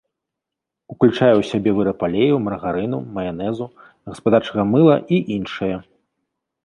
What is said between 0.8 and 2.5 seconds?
Уключае ў сябе выраб алею,